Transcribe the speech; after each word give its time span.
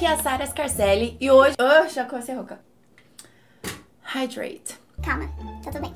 aqui 0.00 0.06
é 0.06 0.12
a 0.12 0.16
Sara 0.16 0.46
Scarcelli 0.46 1.14
e 1.20 1.30
hoje. 1.30 1.54
Oh, 1.60 1.86
já 1.86 2.06
comecei 2.06 2.34
rouca. 2.34 2.58
Hydrate. 4.02 4.80
Calma, 5.02 5.28
tá 5.62 5.70
tudo 5.70 5.82
bem. 5.82 5.94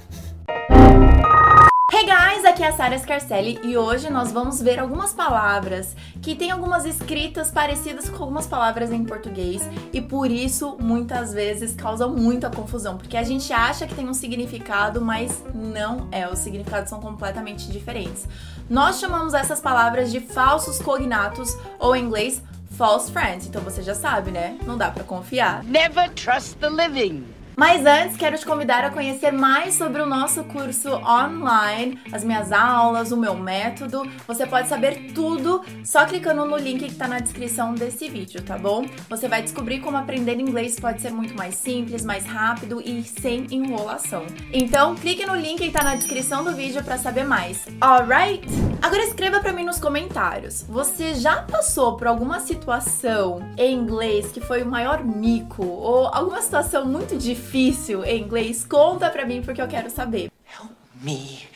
Hey 1.91 2.05
guys, 2.05 2.45
aqui 2.45 2.63
é 2.63 2.69
a 2.69 2.73
Sara 2.73 2.99
Scarcelli 2.99 3.59
e 3.63 3.79
hoje 3.79 4.11
nós 4.11 4.31
vamos 4.31 4.61
ver 4.61 4.79
algumas 4.79 5.15
palavras 5.15 5.97
que 6.21 6.35
têm 6.35 6.51
algumas 6.51 6.85
escritas 6.85 7.51
parecidas 7.51 8.11
com 8.11 8.23
algumas 8.23 8.47
palavras 8.47 8.93
em 8.93 9.03
português 9.05 9.63
e 9.91 10.03
por 10.03 10.31
isso 10.31 10.77
muitas 10.79 11.33
vezes 11.33 11.75
causam 11.75 12.11
muita 12.11 12.51
confusão, 12.51 12.99
porque 12.99 13.17
a 13.17 13.23
gente 13.23 13.51
acha 13.55 13.87
que 13.87 13.95
tem 13.95 14.07
um 14.07 14.15
significado, 14.15 15.01
mas 15.01 15.43
não 15.55 16.09
é, 16.13 16.29
os 16.29 16.41
significados 16.41 16.91
são 16.91 17.01
completamente 17.01 17.73
diferentes. 17.73 18.29
Nós 18.69 18.99
chamamos 18.99 19.33
essas 19.33 19.61
palavras 19.61 20.13
de 20.13 20.21
falsos 20.21 20.79
cognatos 20.79 21.57
ou 21.79 21.97
em 21.97 22.05
inglês 22.05 22.43
false 22.77 23.11
friends, 23.11 23.47
então 23.47 23.63
você 23.63 23.83
já 23.83 23.95
sabe, 23.95 24.31
né? 24.31 24.59
Não 24.67 24.77
dá 24.77 24.91
para 24.91 25.05
confiar. 25.05 25.63
Never 25.65 26.11
trust 26.11 26.57
the 26.57 26.69
living. 26.69 27.25
Mas 27.57 27.87
antes, 27.87 28.17
quero 28.17 28.37
te 28.37 28.45
convidar 28.45 28.85
a 28.85 28.91
conhecer 28.91 29.31
mais 29.31 29.75
sobre 29.75 30.03
o 30.03 30.07
nosso 30.07 30.43
curso 30.45 30.91
online, 30.91 32.01
as 32.13 32.25
minhas 32.25 32.51
aulas, 32.51 33.13
o 33.13 33.17
meu 33.17 33.35
método. 33.35 34.03
Você 34.27 34.45
pode 34.45 34.69
saber 34.69 35.13
tudo 35.15 35.65
só 35.85 36.05
clicando 36.05 36.45
no 36.45 36.57
link 36.57 36.81
que 36.81 36.91
está 36.91 37.07
na 37.07 37.21
descrição 37.21 37.73
desse 37.73 38.09
vídeo, 38.09 38.43
tá 38.43 38.59
bom? 38.59 38.85
Você 39.09 39.29
vai 39.29 39.41
descobrir 39.41 39.81
como 39.81 39.97
aprender 39.97 40.41
inglês 40.41 40.79
pode 40.81 41.01
ser 41.01 41.13
muito 41.13 41.37
mais 41.37 41.55
simples, 41.55 42.05
mais 42.05 42.27
rápido 42.27 42.83
e 42.85 43.05
sem 43.05 43.47
enrolação. 43.51 44.27
Então, 44.53 44.97
clique 44.97 45.25
no 45.25 45.37
link 45.37 45.59
que 45.59 45.67
está 45.67 45.85
na 45.85 45.95
descrição 45.95 46.43
do 46.43 46.53
vídeo 46.53 46.83
para 46.83 46.99
saber 46.99 47.25
mais. 47.25 47.65
Alright? 47.81 48.47
Agora 48.83 49.03
escreva 49.05 49.41
para 49.41 49.53
mim 49.53 49.65
nos 49.65 49.79
comentários. 49.79 50.63
Você 50.69 51.15
já 51.15 51.43
passou 51.43 51.97
por 51.97 52.09
alguma 52.09 52.41
situação 52.41 53.41
em 53.57 53.75
inglês 53.75 54.33
que 54.33 54.41
foi 54.41 54.63
o 54.63 54.67
maior 54.67 55.05
mico 55.05 55.65
ou 55.65 56.09
alguma 56.09 56.43
situação 56.43 56.85
muito 56.85 57.17
difícil? 57.17 57.44
Difícil 57.45 58.05
em 58.05 58.23
inglês? 58.23 58.65
Conta 58.65 59.11
pra 59.11 59.27
mim 59.27 59.43
porque 59.43 59.61
eu 59.61 59.69
quero 59.69 59.91
saber. 59.91 60.31
Help 60.59 60.73
me 61.03 61.47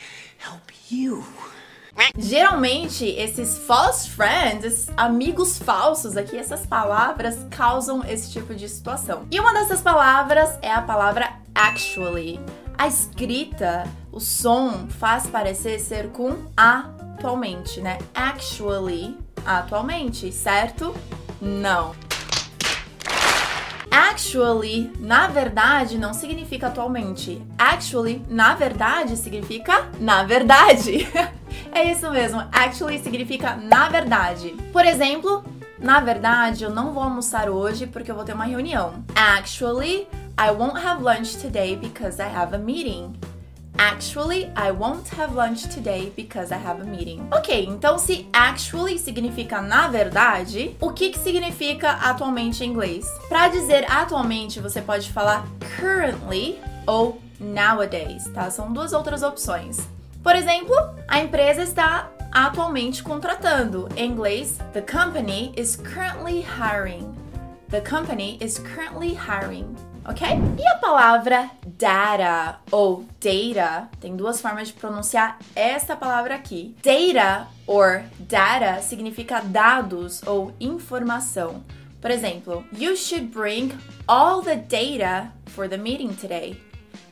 help 0.45 0.69
you. 0.91 1.25
Geralmente, 2.17 3.05
esses 3.05 3.57
false 3.57 4.09
friends, 4.09 4.89
amigos 4.95 5.57
falsos 5.57 6.15
aqui, 6.15 6.37
essas 6.37 6.65
palavras 6.65 7.45
causam 7.49 8.05
esse 8.05 8.31
tipo 8.31 8.55
de 8.55 8.69
situação. 8.69 9.27
E 9.29 9.39
uma 9.39 9.53
dessas 9.53 9.81
palavras 9.81 10.57
é 10.61 10.71
a 10.71 10.81
palavra 10.81 11.33
actually. 11.53 12.39
A 12.77 12.87
escrita, 12.87 13.83
o 14.11 14.19
som 14.21 14.87
faz 14.87 15.27
parecer 15.27 15.79
ser 15.79 16.09
com 16.11 16.37
atualmente, 16.55 17.81
né? 17.81 17.97
Actually, 18.13 19.17
atualmente, 19.45 20.31
certo? 20.31 20.95
Não. 21.41 22.08
Actually, 23.99 24.89
na 24.97 25.27
verdade, 25.27 25.97
não 25.97 26.13
significa 26.13 26.67
atualmente. 26.67 27.41
Actually, 27.57 28.25
na 28.29 28.55
verdade, 28.55 29.17
significa 29.17 29.89
na 29.99 30.23
verdade. 30.23 31.05
é 31.73 31.91
isso 31.91 32.09
mesmo. 32.09 32.41
Actually 32.49 32.99
significa 32.99 33.57
na 33.57 33.89
verdade. 33.89 34.55
Por 34.71 34.85
exemplo, 34.85 35.43
na 35.77 35.99
verdade, 35.99 36.63
eu 36.63 36.69
não 36.69 36.93
vou 36.93 37.03
almoçar 37.03 37.49
hoje 37.49 37.87
porque 37.87 38.09
eu 38.09 38.15
vou 38.15 38.23
ter 38.23 38.31
uma 38.31 38.45
reunião. 38.45 39.03
Actually, 39.13 40.07
I 40.37 40.49
won't 40.57 40.79
have 40.79 41.03
lunch 41.03 41.35
today 41.37 41.75
because 41.75 42.21
I 42.21 42.27
have 42.33 42.55
a 42.55 42.57
meeting. 42.57 43.13
Actually, 43.81 44.51
I 44.57 44.71
won't 44.71 45.07
have 45.07 45.35
lunch 45.35 45.73
today 45.73 46.11
because 46.13 46.51
I 46.51 46.57
have 46.57 46.81
a 46.81 46.83
meeting. 46.83 47.25
Ok, 47.31 47.65
então 47.65 47.97
se 47.97 48.27
actually 48.33 48.99
significa 48.99 49.61
na 49.61 49.87
verdade, 49.87 50.75
o 50.81 50.91
que, 50.91 51.11
que 51.11 51.17
significa 51.17 51.91
atualmente 51.91 52.61
em 52.61 52.71
inglês? 52.71 53.07
Para 53.29 53.47
dizer 53.47 53.89
atualmente, 53.89 54.59
você 54.59 54.81
pode 54.81 55.09
falar 55.13 55.47
currently 55.79 56.59
ou 56.85 57.21
nowadays, 57.39 58.25
tá? 58.33 58.51
São 58.51 58.73
duas 58.73 58.91
outras 58.91 59.23
opções. 59.23 59.79
Por 60.21 60.35
exemplo, 60.35 60.75
a 61.07 61.21
empresa 61.21 61.63
está 61.63 62.11
atualmente 62.33 63.01
contratando. 63.01 63.87
Em 63.95 64.11
inglês, 64.11 64.59
the 64.73 64.81
company 64.81 65.53
is 65.55 65.77
currently 65.77 66.41
hiring. 66.41 67.15
The 67.69 67.79
company 67.79 68.37
is 68.41 68.59
currently 68.59 69.13
hiring 69.13 69.73
ok? 70.05 70.27
E 70.57 70.67
a 70.67 70.77
palavra 70.77 71.49
data 71.77 72.59
ou 72.71 73.05
data, 73.19 73.89
tem 73.99 74.15
duas 74.15 74.41
formas 74.41 74.69
de 74.69 74.73
pronunciar 74.73 75.37
essa 75.55 75.95
palavra 75.95 76.35
aqui. 76.35 76.75
Data 76.83 77.47
or 77.67 78.03
data 78.19 78.81
significa 78.81 79.41
dados 79.41 80.21
ou 80.25 80.53
informação. 80.59 81.63
Por 82.01 82.11
exemplo, 82.11 82.63
you 82.77 82.95
should 82.95 83.27
bring 83.27 83.73
all 84.07 84.41
the 84.41 84.55
data 84.55 85.31
for 85.47 85.67
the 85.67 85.77
meeting 85.77 86.13
today. 86.13 86.57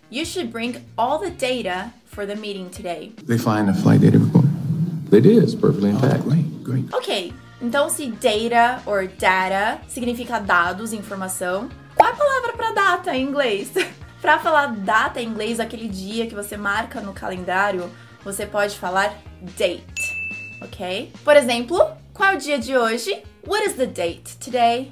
You 0.10 0.26
should 0.26 0.52
bring 0.52 0.78
all 0.98 1.20
the 1.20 1.30
data 1.30 1.92
for 2.06 2.26
the 2.26 2.36
meeting 2.36 2.70
today. 2.70 3.14
They 3.26 3.38
find 3.38 3.68
the 3.68 3.74
flight 3.74 4.00
data 4.00 4.18
report. 4.18 4.46
It 5.12 5.26
is 5.26 5.54
perfectly 5.56 5.90
intact. 5.90 6.24
Oh, 6.26 6.30
great, 6.30 6.64
great. 6.64 6.94
Ok, 6.94 7.34
então 7.62 7.90
se 7.90 8.08
data 8.08 8.82
or 8.86 9.08
data 9.08 9.82
significa 9.90 10.40
dados, 10.40 10.94
informação, 10.94 11.70
qual 11.98 12.10
é 12.10 12.14
a 12.14 12.16
palavra 12.16 12.54
para 12.54 12.72
data 12.72 13.16
em 13.16 13.24
inglês? 13.24 13.72
para 14.22 14.40
falar 14.40 14.68
data 14.68 15.20
em 15.20 15.28
inglês, 15.28 15.60
aquele 15.60 15.88
dia 15.88 16.28
que 16.28 16.36
você 16.36 16.56
marca 16.56 17.02
no 17.02 17.12
calendário, 17.12 17.90
você 18.24 18.46
pode 18.46 18.78
falar 18.78 19.16
date, 19.58 20.16
ok? 20.62 21.12
Por 21.24 21.36
exemplo, 21.36 21.78
qual 22.14 22.32
é 22.32 22.36
o 22.36 22.38
dia 22.38 22.60
de 22.60 22.78
hoje? 22.78 23.24
What 23.46 23.66
is 23.66 23.74
the 23.74 23.88
date 23.88 24.38
today? 24.38 24.92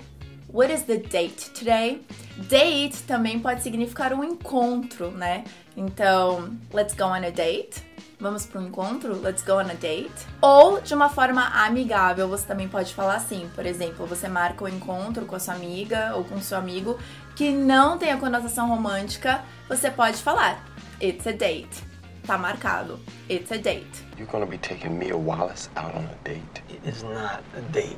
What 0.52 0.74
is 0.74 0.84
the 0.84 0.98
date 0.98 1.52
today? 1.52 2.02
Date 2.38 3.04
também 3.04 3.40
pode 3.40 3.62
significar 3.62 4.14
um 4.14 4.24
encontro, 4.24 5.12
né? 5.12 5.44
Então, 5.76 6.58
let's 6.74 6.96
go 6.96 7.06
on 7.06 7.26
a 7.26 7.30
date. 7.30 7.84
Vamos 8.20 8.46
para 8.46 8.62
um 8.62 8.68
encontro? 8.68 9.22
Let's 9.22 9.44
go 9.44 9.54
on 9.54 9.70
a 9.70 9.74
date. 9.74 10.12
Ou 10.42 10.80
de 10.80 10.94
uma 10.94 11.10
forma 11.10 11.46
amigável, 11.66 12.28
você 12.30 12.46
também 12.46 12.68
pode 12.68 12.94
falar 12.94 13.16
assim. 13.16 13.50
Por 13.54 13.66
exemplo, 13.66 14.06
você 14.06 14.28
marca 14.28 14.64
o 14.64 14.68
um 14.68 14.70
encontro 14.70 15.26
com 15.26 15.36
a 15.36 15.40
sua 15.40 15.54
amiga 15.54 16.16
ou 16.16 16.24
com 16.24 16.36
o 16.36 16.42
seu 16.42 16.58
amigo 16.58 16.98
que 17.36 17.52
não 17.52 17.98
tem 17.98 18.12
a 18.12 18.18
conotação 18.18 18.70
romântica, 18.70 19.44
você 19.68 19.92
pode 19.92 20.18
falar 20.18 20.64
It's 21.02 21.28
a 21.28 21.34
date. 21.34 21.84
Tá 22.26 22.38
marcado. 22.38 23.00
It's 23.30 23.52
a 23.52 23.58
date. 23.58 24.06
You're 24.18 24.32
gonna 24.32 24.46
be 24.46 24.58
taking 24.58 24.98
Mia 24.98 25.16
Wallace 25.16 25.70
out 25.76 25.96
on 25.96 26.06
a 26.06 26.16
date. 26.24 26.64
It 26.70 26.90
is 26.90 27.04
not 27.04 27.44
a 27.56 27.62
date. 27.72 27.98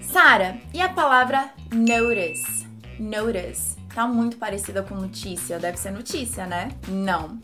Sara, 0.00 0.58
e 0.72 0.80
a 0.80 0.88
palavra 0.88 1.50
notice? 1.72 2.66
Notice. 2.98 3.76
Tá 3.94 4.08
muito 4.08 4.38
parecida 4.38 4.82
com 4.82 4.94
notícia. 4.94 5.58
Deve 5.58 5.76
ser 5.76 5.92
notícia, 5.92 6.46
né? 6.46 6.70
Não. 6.88 7.38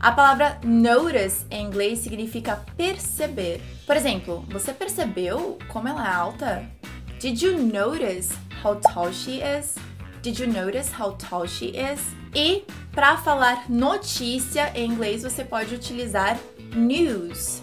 A 0.00 0.12
palavra 0.12 0.58
notice 0.64 1.44
em 1.50 1.66
inglês 1.66 1.98
significa 1.98 2.64
perceber. 2.74 3.60
Por 3.86 3.94
exemplo, 3.94 4.42
você 4.48 4.72
percebeu 4.72 5.58
como 5.68 5.88
ela 5.88 6.08
é 6.08 6.10
alta? 6.10 6.66
Did 7.20 7.42
you 7.42 7.58
notice 7.58 8.34
how 8.64 8.76
tall 8.76 9.12
she 9.12 9.42
is? 9.42 9.74
Did 10.22 10.38
you 10.38 10.46
notice 10.46 10.90
how 10.98 11.12
tall 11.12 11.46
she 11.46 11.74
is? 11.76 12.00
E 12.34 12.64
para 12.92 13.18
falar 13.18 13.68
notícia 13.68 14.72
em 14.74 14.90
inglês 14.90 15.22
você 15.22 15.44
pode 15.44 15.74
utilizar 15.74 16.38
news. 16.74 17.62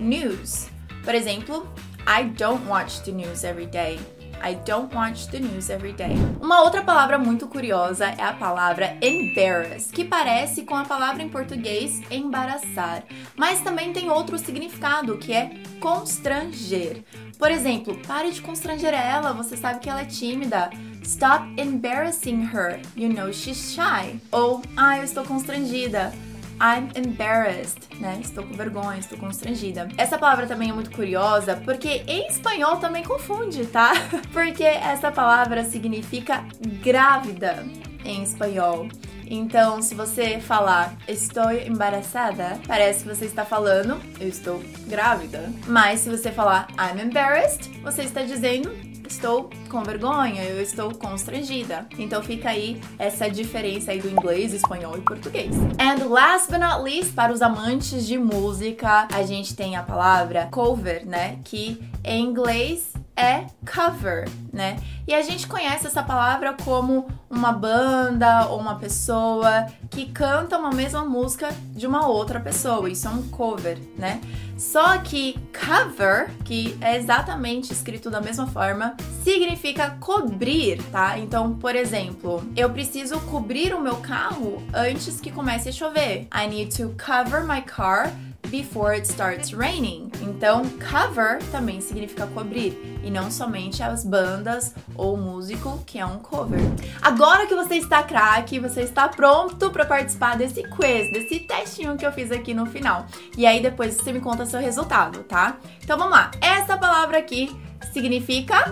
News. 0.00 0.68
Por 1.04 1.14
exemplo, 1.14 1.68
I 2.06 2.24
don't 2.24 2.66
watch 2.66 3.02
the 3.02 3.12
news 3.12 3.44
every 3.44 3.66
day. 3.66 4.00
I 4.46 4.54
don't 4.64 4.94
watch 4.94 5.26
the 5.26 5.40
news 5.40 5.70
every 5.70 5.92
day. 5.92 6.14
Uma 6.40 6.62
outra 6.62 6.80
palavra 6.80 7.18
muito 7.18 7.48
curiosa 7.48 8.06
é 8.06 8.22
a 8.22 8.32
palavra 8.32 8.96
embarrass, 9.02 9.90
que 9.90 10.04
parece 10.04 10.62
com 10.62 10.76
a 10.76 10.84
palavra 10.84 11.20
em 11.20 11.28
português 11.28 12.00
embaraçar, 12.12 13.02
mas 13.36 13.60
também 13.60 13.92
tem 13.92 14.08
outro 14.08 14.38
significado, 14.38 15.18
que 15.18 15.32
é 15.32 15.50
constranger. 15.80 17.02
Por 17.36 17.50
exemplo, 17.50 17.98
pare 18.06 18.30
de 18.30 18.40
constranger 18.40 18.94
ela, 18.94 19.32
você 19.32 19.56
sabe 19.56 19.80
que 19.80 19.90
ela 19.90 20.02
é 20.02 20.04
tímida. 20.04 20.70
Stop 21.02 21.44
embarrassing 21.60 22.42
her, 22.44 22.80
you 22.96 23.12
know 23.12 23.32
she's 23.32 23.72
shy. 23.74 24.20
Ou, 24.30 24.62
ah, 24.76 24.98
eu 24.98 25.02
estou 25.02 25.24
constrangida. 25.24 26.12
I'm 26.60 26.88
embarrassed, 26.96 28.00
né? 28.00 28.18
Estou 28.20 28.44
com 28.44 28.54
vergonha, 28.54 28.98
estou 28.98 29.18
constrangida. 29.18 29.88
Essa 29.96 30.18
palavra 30.18 30.46
também 30.46 30.70
é 30.70 30.72
muito 30.72 30.90
curiosa 30.90 31.56
porque 31.64 32.02
em 32.06 32.26
espanhol 32.28 32.76
também 32.76 33.02
confunde, 33.04 33.66
tá? 33.66 33.92
Porque 34.32 34.64
essa 34.64 35.10
palavra 35.10 35.64
significa 35.64 36.44
grávida 36.82 37.64
em 38.04 38.22
espanhol. 38.22 38.88
Então, 39.26 39.82
se 39.82 39.94
você 39.94 40.40
falar 40.40 40.96
estou 41.08 41.50
embaraçada, 41.52 42.58
parece 42.66 43.02
que 43.02 43.14
você 43.14 43.24
está 43.24 43.44
falando 43.44 44.00
eu 44.20 44.28
estou 44.28 44.62
grávida. 44.86 45.50
Mas 45.66 46.00
se 46.00 46.10
você 46.10 46.30
falar 46.30 46.68
I'm 46.78 47.00
embarrassed, 47.00 47.70
você 47.82 48.02
está 48.02 48.22
dizendo 48.22 48.96
estou 49.06 49.50
com 49.68 49.82
vergonha, 49.82 50.42
eu 50.44 50.60
estou 50.60 50.92
constrangida. 50.94 51.86
Então 51.98 52.22
fica 52.22 52.50
aí 52.50 52.80
essa 52.98 53.28
diferença 53.30 53.92
aí 53.92 54.00
do 54.00 54.08
inglês, 54.08 54.52
espanhol 54.52 54.96
e 54.98 55.00
português. 55.00 55.54
And 55.78 56.04
last 56.08 56.50
but 56.50 56.60
not 56.60 56.82
least, 56.82 57.12
para 57.14 57.32
os 57.32 57.40
amantes 57.40 58.06
de 58.06 58.18
música, 58.18 59.06
a 59.12 59.22
gente 59.22 59.54
tem 59.54 59.76
a 59.76 59.82
palavra 59.82 60.48
cover, 60.50 61.06
né? 61.06 61.38
Que 61.44 61.82
em 62.04 62.24
inglês 62.24 62.92
é 63.16 63.46
cover, 63.64 64.28
né? 64.52 64.76
E 65.06 65.14
a 65.14 65.22
gente 65.22 65.46
conhece 65.46 65.86
essa 65.86 66.02
palavra 66.02 66.52
como 66.52 67.08
uma 67.30 67.52
banda 67.52 68.46
ou 68.48 68.58
uma 68.58 68.76
pessoa 68.76 69.66
que 69.90 70.06
canta 70.06 70.58
uma 70.58 70.70
mesma 70.70 71.04
música 71.04 71.48
de 71.70 71.86
uma 71.86 72.06
outra 72.06 72.38
pessoa. 72.40 72.90
Isso 72.90 73.06
é 73.06 73.10
um 73.10 73.22
cover, 73.28 73.78
né? 73.96 74.20
Só 74.56 74.98
que 74.98 75.38
cover, 75.52 76.30
que 76.44 76.76
é 76.80 76.96
exatamente 76.96 77.72
escrito 77.72 78.10
da 78.10 78.20
mesma 78.20 78.46
forma, 78.46 78.96
significa 79.22 79.96
cobrir, 80.00 80.82
tá? 80.90 81.18
Então, 81.18 81.54
por 81.54 81.76
exemplo, 81.76 82.42
eu 82.56 82.70
preciso 82.70 83.20
cobrir 83.20 83.74
o 83.74 83.80
meu 83.80 83.96
carro 83.96 84.62
antes 84.74 85.20
que 85.20 85.30
comece 85.30 85.68
a 85.68 85.72
chover. 85.72 86.26
I 86.34 86.48
need 86.48 86.76
to 86.76 86.94
cover 86.98 87.44
my 87.44 87.60
car 87.62 88.12
before 88.46 88.92
it 88.94 89.06
starts 89.06 89.52
raining. 89.52 90.10
Então, 90.22 90.62
cover 90.90 91.42
também 91.50 91.80
significa 91.80 92.26
cobrir 92.28 93.00
e 93.02 93.10
não 93.10 93.30
somente 93.30 93.82
as 93.82 94.04
bandas 94.04 94.74
ou 94.94 95.16
músico 95.16 95.82
que 95.86 95.98
é 95.98 96.06
um 96.06 96.18
cover. 96.18 96.60
Agora 97.00 97.46
que 97.46 97.54
você 97.54 97.76
está 97.76 98.02
craque, 98.02 98.58
você 98.58 98.82
está 98.82 99.08
pronto 99.08 99.70
para 99.70 99.84
participar 99.84 100.36
desse 100.36 100.62
quiz, 100.62 101.12
desse 101.12 101.40
testinho 101.40 101.96
que 101.96 102.06
eu 102.06 102.12
fiz 102.12 102.30
aqui 102.30 102.54
no 102.54 102.66
final. 102.66 103.06
E 103.36 103.46
aí 103.46 103.60
depois 103.60 103.94
você 103.94 104.12
me 104.12 104.20
conta 104.20 104.46
seu 104.46 104.60
resultado, 104.60 105.22
tá? 105.24 105.58
Então 105.82 105.98
vamos 105.98 106.12
lá. 106.12 106.30
Essa 106.40 106.76
palavra 106.76 107.18
aqui 107.18 107.54
significa 107.92 108.64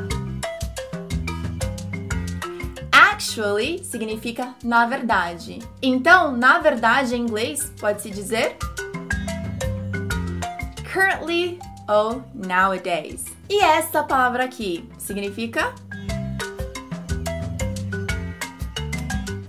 Actually 2.93 3.83
significa 3.85 4.55
na 4.63 4.87
verdade. 4.87 5.61
Então, 5.81 6.37
na 6.37 6.59
verdade 6.59 7.15
em 7.15 7.21
inglês 7.21 7.73
pode 7.81 8.03
se 8.03 8.11
dizer 8.11 8.57
currently 10.95 11.59
ou 11.89 12.23
nowadays. 12.33 13.25
E 13.51 13.61
essa 13.61 14.05
palavra 14.05 14.45
aqui 14.45 14.89
significa 14.97 15.75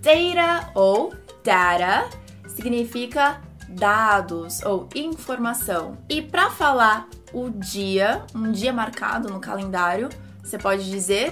data 0.01 0.71
ou 0.73 1.13
data 1.43 2.09
significa 2.47 3.39
dados 3.69 4.63
ou 4.63 4.89
informação. 4.95 5.97
E 6.09 6.19
para 6.19 6.49
falar 6.49 7.07
o 7.31 7.51
dia, 7.51 8.23
um 8.33 8.51
dia 8.51 8.73
marcado 8.73 9.29
no 9.29 9.39
calendário, 9.39 10.09
você 10.43 10.57
pode 10.57 10.89
dizer 10.89 11.31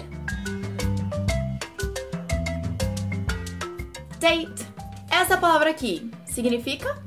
date. 4.19 4.67
Essa 5.09 5.37
palavra 5.37 5.71
aqui 5.71 6.11
significa 6.25 7.01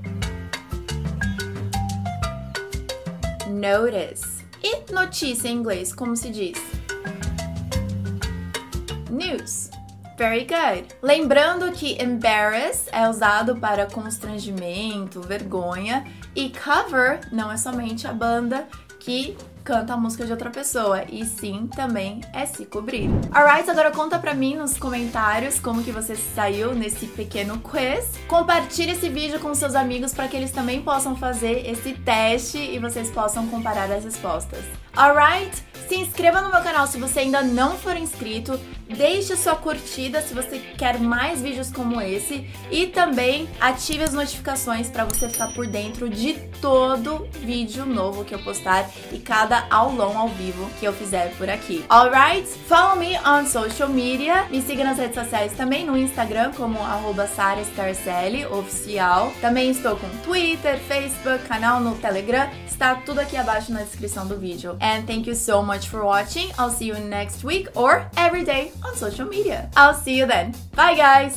notice. 3.49 4.45
E 4.63 4.93
notícia 4.93 5.49
em 5.49 5.57
inglês, 5.57 5.95
como 5.95 6.17
se 6.17 6.31
diz? 6.31 6.59
News. 9.11 9.71
Very 10.19 10.47
good. 10.47 10.89
Lembrando 11.03 11.71
que 11.73 12.03
embarrass 12.03 12.89
é 12.91 13.09
usado 13.09 13.57
para 13.57 13.87
constrangimento, 13.87 15.21
vergonha, 15.21 16.07
e 16.35 16.51
cover 16.51 17.21
não 17.31 17.53
é 17.53 17.57
somente 17.57 18.07
a 18.07 18.13
banda 18.13 18.67
que 19.07 19.37
canta 19.63 19.95
a 19.95 19.97
música 19.97 20.27
de 20.27 20.33
outra 20.33 20.51
pessoa, 20.51 21.05
e 21.09 21.25
sim 21.25 21.69
também 21.75 22.21
é 22.33 22.45
se 22.45 22.67
cobrir. 22.67 23.09
Alright, 23.33 23.71
agora 23.71 23.93
conta 23.93 24.19
pra 24.19 24.35
mim 24.35 24.57
nos 24.57 24.77
comentários 24.77 25.61
como 25.61 25.83
que 25.83 25.93
você 25.93 26.17
saiu 26.17 26.75
nesse 26.75 27.07
pequeno 27.07 27.59
quiz. 27.61 28.11
Compartilhe 28.27 28.93
esse 28.93 29.09
vídeo 29.09 29.39
com 29.39 29.55
seus 29.55 29.77
amigos 29.77 30.13
para 30.13 30.27
que 30.27 30.37
eles 30.37 30.51
também 30.51 30.83
possam 30.83 31.15
fazer 31.17 31.69
esse 31.69 31.95
teste 31.95 32.59
e 32.59 32.81
vocês 32.81 33.09
possam 33.11 33.47
comparar 33.47 33.91
as 33.93 34.05
respostas. 34.05 34.65
Alright? 34.97 35.65
Se 35.89 35.95
inscreva 35.95 36.41
no 36.41 36.51
meu 36.51 36.63
canal 36.63 36.87
se 36.89 36.99
você 36.99 37.21
ainda 37.21 37.43
não 37.43 37.77
for 37.77 37.97
inscrito, 37.97 38.59
deixe 38.89 39.37
sua 39.37 39.55
curtida 39.55 40.21
se 40.21 40.35
você 40.35 40.59
quer 40.77 40.99
mais 40.99 41.41
vídeos 41.41 41.71
como 41.71 42.01
esse 42.01 42.51
e 42.73 42.89
também 42.89 43.49
ative 43.61 44.03
as 44.03 44.13
notificações 44.13 44.89
para 44.89 45.05
você 45.05 45.29
ficar 45.29 45.53
por 45.53 45.67
dentro 45.67 46.09
de 46.09 46.33
todo 46.61 47.27
vídeo 47.33 47.87
novo 47.87 48.25
que 48.25 48.35
eu 48.35 48.39
postar 48.39 48.91
e 49.13 49.19
cada 49.19 49.67
aulão 49.71 50.17
ao 50.19 50.29
vivo 50.29 50.69
que 50.79 50.85
eu 50.85 50.93
fizer 50.93 51.35
por 51.37 51.49
aqui. 51.49 51.85
Alright? 51.89 52.47
Follow 52.69 52.97
me 52.97 53.19
on 53.19 53.47
social 53.47 53.89
media, 53.89 54.47
me 54.51 54.61
siga 54.61 54.85
nas 54.85 54.99
redes 54.99 55.15
sociais 55.15 55.53
também 55.53 55.85
no 55.85 55.97
Instagram 55.97 56.53
como 56.53 56.79
oficial. 58.53 59.33
Também 59.41 59.71
estou 59.71 59.97
com 59.97 60.09
Twitter, 60.25 60.79
Facebook, 60.79 61.45
canal 61.47 61.81
no 61.81 61.95
Telegram, 61.97 62.49
está 62.67 62.95
tudo 62.95 63.21
aqui 63.21 63.37
abaixo 63.37 63.73
na 63.73 63.83
descrição 63.83 64.27
do 64.27 64.37
vídeo. 64.37 64.77
And 64.81 65.05
thank 65.07 65.29
you 65.29 65.35
so 65.35 65.63
much 65.63 65.89
for 65.89 66.03
watching. 66.03 66.49
I'll 66.59 66.71
see 66.71 66.89
you 66.89 66.99
next 66.99 67.45
week 67.45 67.69
or 67.75 68.07
every 68.17 68.45
day 68.45 68.73
on 68.85 68.97
social 68.97 69.29
media. 69.29 69.71
I'll 69.77 69.95
see 69.95 70.19
you 70.19 70.27
then. 70.27 70.53
Bye, 70.75 70.95
guys! 70.95 71.35